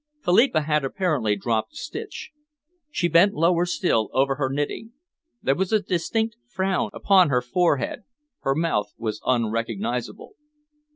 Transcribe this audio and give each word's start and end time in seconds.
Philippa 0.23 0.61
had 0.61 0.83
apparently 0.83 1.35
dropped 1.35 1.73
a 1.73 1.75
stitch. 1.75 2.31
She 2.89 3.07
bent 3.07 3.35
lower 3.35 3.67
still 3.67 4.09
over 4.13 4.33
her 4.37 4.49
knitting. 4.49 4.93
There 5.43 5.53
was 5.53 5.71
a 5.71 5.79
distinct 5.79 6.37
frown 6.47 6.89
upon 6.91 7.29
her 7.29 7.39
forehead, 7.43 8.01
her 8.39 8.55
mouth 8.55 8.95
was 8.97 9.21
unrecognisable. 9.23 10.33